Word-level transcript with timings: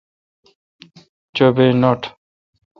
چو 1.35 1.47
بی 1.55 1.65
نوٹ۔ 1.81 2.01